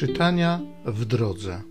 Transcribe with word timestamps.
Czytania 0.00 0.60
w 0.84 1.04
drodze. 1.04 1.62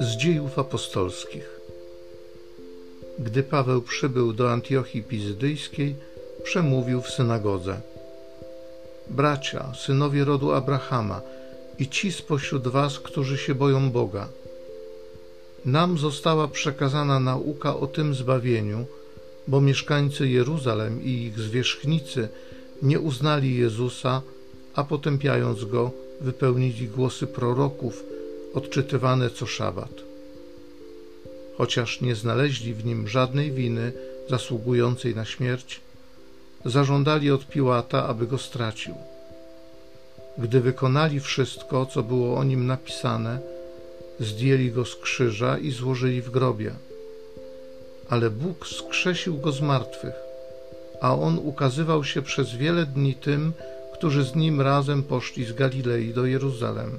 Z 0.00 0.16
dziejów 0.16 0.58
apostolskich. 0.58 1.60
Gdy 3.18 3.42
Paweł 3.42 3.82
przybył 3.82 4.32
do 4.32 4.52
Antiochii 4.52 5.02
Pizydyjskiej, 5.02 5.96
przemówił 6.42 7.02
w 7.02 7.10
synagodze: 7.10 7.80
Bracia, 9.10 9.72
synowie 9.74 10.24
rodu 10.24 10.52
Abrahama 10.52 11.20
i 11.78 11.88
ci 11.88 12.12
spośród 12.12 12.68
was, 12.68 12.98
którzy 12.98 13.38
się 13.38 13.54
boją 13.54 13.90
Boga, 13.90 14.28
nam 15.64 15.98
została 15.98 16.48
przekazana 16.48 17.20
nauka 17.20 17.76
o 17.76 17.86
tym 17.86 18.14
zbawieniu, 18.14 18.86
bo 19.48 19.60
mieszkańcy 19.60 20.28
Jeruzalem 20.28 21.02
i 21.02 21.10
ich 21.10 21.38
zwierzchnicy 21.38 22.28
nie 22.82 23.00
uznali 23.00 23.56
Jezusa, 23.56 24.22
a 24.74 24.84
potępiając 24.84 25.64
go, 25.64 25.90
wypełnili 26.20 26.88
głosy 26.88 27.26
proroków 27.26 28.04
odczytywane 28.54 29.30
co 29.30 29.46
szabat. 29.46 30.02
Chociaż 31.56 32.00
nie 32.00 32.14
znaleźli 32.14 32.74
w 32.74 32.84
nim 32.84 33.08
żadnej 33.08 33.52
winy 33.52 33.92
zasługującej 34.30 35.14
na 35.14 35.24
śmierć, 35.24 35.80
zażądali 36.64 37.30
od 37.30 37.48
Piłata, 37.48 38.06
aby 38.06 38.26
go 38.26 38.38
stracił. 38.38 38.94
Gdy 40.38 40.60
wykonali 40.60 41.20
wszystko, 41.20 41.86
co 41.86 42.02
było 42.02 42.36
o 42.36 42.44
nim 42.44 42.66
napisane, 42.66 43.38
zdjęli 44.20 44.70
go 44.70 44.84
z 44.84 44.96
krzyża 44.96 45.58
i 45.58 45.70
złożyli 45.70 46.22
w 46.22 46.30
grobie. 46.30 46.74
Ale 48.08 48.30
Bóg 48.30 48.66
skrzesił 48.66 49.38
go 49.38 49.52
z 49.52 49.60
martwych, 49.60 50.14
a 51.00 51.16
on 51.16 51.38
ukazywał 51.38 52.04
się 52.04 52.22
przez 52.22 52.54
wiele 52.54 52.86
dni 52.86 53.14
tym, 53.14 53.52
którzy 53.94 54.24
z 54.24 54.34
nim 54.34 54.60
razem 54.60 55.02
poszli 55.02 55.44
z 55.44 55.52
Galilei 55.52 56.14
do 56.14 56.26
Jeruzalem, 56.26 56.98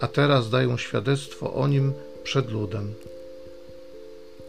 a 0.00 0.08
teraz 0.08 0.50
dają 0.50 0.76
świadectwo 0.76 1.54
o 1.54 1.68
nim 1.68 1.92
przed 2.22 2.50
ludem. 2.50 2.94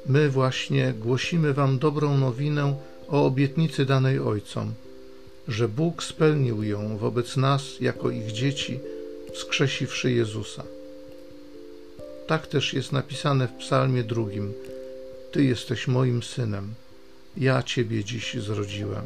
My 0.06 0.30
właśnie 0.30 0.94
głosimy 1.00 1.54
Wam 1.54 1.80
dobrą 1.80 2.18
nowinę 2.18 2.76
o 3.10 3.26
obietnicy 3.26 3.86
danej 3.86 4.20
Ojcom, 4.20 4.74
że 5.48 5.68
Bóg 5.68 6.04
spełnił 6.04 6.64
ją 6.64 6.98
wobec 6.98 7.38
nas 7.38 7.80
jako 7.80 8.10
ich 8.10 8.32
dzieci, 8.32 8.80
wskrzesiwszy 9.34 10.12
Jezusa. 10.12 10.64
Tak 12.28 12.48
też 12.48 12.74
jest 12.74 12.92
napisane 12.92 13.48
w 13.48 13.54
Psalmie 13.54 14.04
drugim: 14.04 14.54
Ty 15.32 15.44
jesteś 15.44 15.88
moim 15.88 16.24
synem, 16.24 16.74
ja 17.38 17.64
Ciebie 17.64 18.04
dziś 18.04 18.34
zrodziłem. 18.34 19.04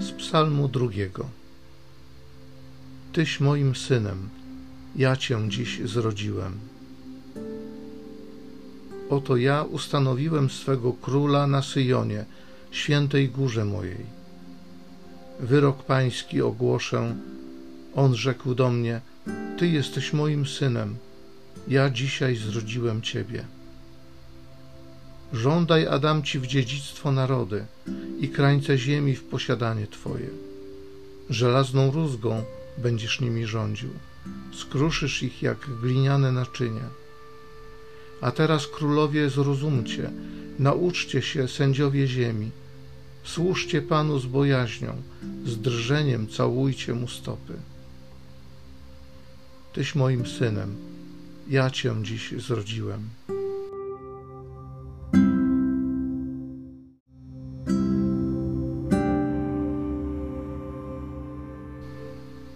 Z 0.00 0.12
Psalmu 0.18 0.68
drugiego. 0.68 1.26
Tyś 3.12 3.40
moim 3.40 3.74
synem, 3.76 4.28
ja 4.96 5.16
Cię 5.16 5.38
dziś 5.48 5.80
zrodziłem. 5.84 6.58
Oto 9.10 9.36
ja 9.36 9.62
ustanowiłem 9.62 10.50
swego 10.50 10.92
króla 10.92 11.46
na 11.46 11.62
Syjonie, 11.62 12.24
świętej 12.70 13.28
górze 13.28 13.64
mojej. 13.64 14.23
Wyrok 15.40 15.82
pański 15.82 16.42
ogłoszę. 16.42 17.16
On 17.94 18.14
rzekł 18.14 18.54
do 18.54 18.70
mnie: 18.70 19.00
Ty 19.58 19.68
jesteś 19.68 20.12
moim 20.12 20.46
synem, 20.46 20.96
ja 21.68 21.90
dzisiaj 21.90 22.36
zrodziłem 22.36 23.02
Ciebie. 23.02 23.44
Żądaj, 25.32 25.86
Adam 25.86 26.22
ci 26.22 26.38
w 26.38 26.46
dziedzictwo 26.46 27.12
narody 27.12 27.64
i 28.20 28.28
krańce 28.28 28.78
ziemi 28.78 29.16
w 29.16 29.24
posiadanie 29.24 29.86
Twoje. 29.86 30.28
Żelazną 31.30 31.90
rózgą 31.90 32.42
będziesz 32.78 33.20
nimi 33.20 33.46
rządził, 33.46 33.90
skruszysz 34.52 35.22
ich 35.22 35.42
jak 35.42 35.58
gliniane 35.82 36.32
naczynia. 36.32 36.88
A 38.20 38.30
teraz, 38.30 38.66
królowie, 38.66 39.30
zrozumcie, 39.30 40.10
nauczcie 40.58 41.22
się, 41.22 41.48
sędziowie 41.48 42.06
ziemi, 42.06 42.50
Służcie 43.24 43.82
Panu 43.82 44.18
z 44.18 44.26
bojaźnią, 44.26 44.96
z 45.46 45.60
drżeniem 45.60 46.28
całujcie 46.28 46.94
Mu 46.94 47.08
stopy. 47.08 47.52
Tyś 49.72 49.94
moim 49.94 50.26
synem, 50.26 50.76
ja 51.48 51.70
Cię 51.70 51.94
dziś 52.02 52.34
zrodziłem. 52.38 53.00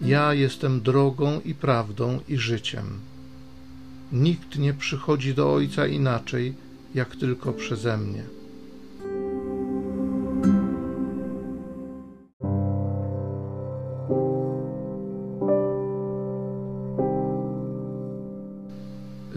Ja 0.00 0.34
jestem 0.34 0.80
drogą 0.80 1.40
i 1.44 1.54
prawdą 1.54 2.20
i 2.28 2.36
życiem. 2.36 2.84
Nikt 4.12 4.58
nie 4.58 4.74
przychodzi 4.74 5.34
do 5.34 5.54
Ojca 5.54 5.86
inaczej, 5.86 6.54
jak 6.94 7.16
tylko 7.16 7.52
przeze 7.52 7.96
mnie. 7.96 8.37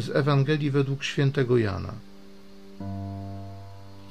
Z 0.02 0.10
Ewangelii 0.10 0.72
według 0.72 1.04
świętego 1.04 1.58
Jana. 1.58 1.94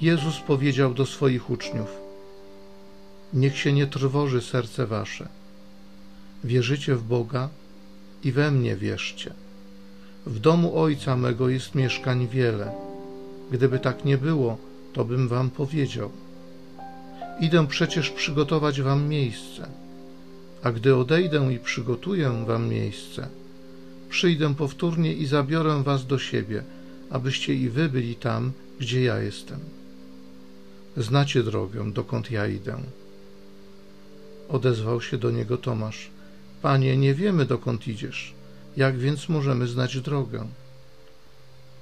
Jezus 0.01 0.41
powiedział 0.41 0.95
do 0.95 1.07
swoich 1.07 1.51
uczniów: 1.51 1.89
Niech 3.35 3.59
się 3.59 3.73
nie 3.73 3.87
trwoży 3.87 4.41
serce 4.43 4.87
wasze. 4.87 5.29
Wierzycie 6.45 6.95
w 6.97 7.03
Boga 7.03 7.49
i 8.25 8.33
we 8.33 8.51
mnie 8.51 8.77
wierzcie. 8.77 9.33
W 10.27 10.39
domu 10.39 10.79
Ojca 10.79 11.17
mego 11.17 11.49
jest 11.49 11.75
mieszkań 11.75 12.29
wiele. 12.29 12.73
Gdyby 13.51 13.79
tak 13.79 14.05
nie 14.05 14.19
było, 14.19 14.57
to 14.93 15.05
bym 15.05 15.29
wam 15.29 15.51
powiedział. 15.51 16.11
Idę 17.41 17.67
przecież 17.67 18.11
przygotować 18.11 18.83
wam 18.83 19.09
miejsce. 19.09 19.69
A 20.63 20.73
gdy 20.73 20.97
odejdę 20.97 21.53
i 21.53 21.59
przygotuję 21.59 22.45
wam 22.47 22.69
miejsce, 22.69 23.29
przyjdę 24.11 24.55
powtórnie 24.55 25.13
i 25.13 25.27
zabiorę 25.27 25.83
was 25.83 26.07
do 26.07 26.19
siebie, 26.19 26.63
abyście 27.11 27.55
i 27.55 27.69
wy 27.69 27.89
byli 27.89 28.15
tam, 28.15 28.53
gdzie 28.81 29.03
ja 29.03 29.19
jestem. 29.19 29.61
Znacie 30.97 31.43
drogę, 31.43 31.93
dokąd 31.93 32.31
ja 32.31 32.47
idę. 32.47 32.79
Odezwał 34.49 35.01
się 35.01 35.19
do 35.19 35.31
niego 35.31 35.57
Tomasz. 35.57 36.11
Panie, 36.63 36.97
nie 36.97 37.15
wiemy, 37.15 37.47
dokąd 37.47 37.89
idziesz. 37.89 38.35
Jak 38.77 38.99
więc 38.99 39.29
możemy 39.29 39.67
znać 39.67 40.01
drogę? 40.01 40.47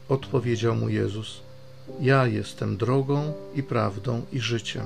Odpowiedział 0.08 0.74
mu 0.74 0.88
Jezus: 0.88 1.40
Ja 2.00 2.26
jestem 2.26 2.76
drogą 2.76 3.32
i 3.54 3.62
prawdą 3.62 4.22
i 4.32 4.40
życiem. 4.40 4.84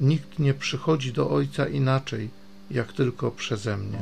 Nikt 0.00 0.38
nie 0.38 0.54
przychodzi 0.54 1.12
do 1.12 1.30
Ojca 1.30 1.68
inaczej, 1.68 2.30
jak 2.70 2.92
tylko 2.92 3.30
przeze 3.30 3.76
mnie. 3.76 3.98